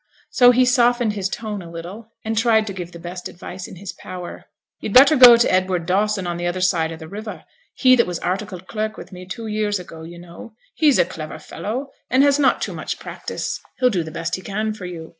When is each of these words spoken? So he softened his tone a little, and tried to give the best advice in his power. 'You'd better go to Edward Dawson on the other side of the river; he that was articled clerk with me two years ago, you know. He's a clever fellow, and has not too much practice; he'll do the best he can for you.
So 0.31 0.49
he 0.49 0.65
softened 0.65 1.13
his 1.13 1.29
tone 1.29 1.61
a 1.61 1.69
little, 1.69 2.11
and 2.25 2.35
tried 2.35 2.65
to 2.65 2.73
give 2.73 2.91
the 2.91 2.97
best 2.97 3.29
advice 3.29 3.67
in 3.67 3.75
his 3.75 3.93
power. 3.93 4.45
'You'd 4.79 4.95
better 4.95 5.15
go 5.15 5.37
to 5.37 5.53
Edward 5.53 5.85
Dawson 5.85 6.25
on 6.25 6.37
the 6.37 6.47
other 6.47 6.59
side 6.59 6.91
of 6.91 6.97
the 6.97 7.07
river; 7.07 7.43
he 7.75 7.95
that 7.95 8.07
was 8.07 8.17
articled 8.17 8.65
clerk 8.65 8.97
with 8.97 9.11
me 9.11 9.27
two 9.27 9.45
years 9.45 9.77
ago, 9.77 10.01
you 10.01 10.17
know. 10.17 10.53
He's 10.73 10.97
a 10.97 11.05
clever 11.05 11.37
fellow, 11.37 11.91
and 12.09 12.23
has 12.23 12.39
not 12.39 12.63
too 12.63 12.73
much 12.73 12.97
practice; 12.97 13.59
he'll 13.77 13.91
do 13.91 14.01
the 14.01 14.09
best 14.09 14.33
he 14.33 14.41
can 14.41 14.73
for 14.73 14.87
you. 14.87 15.09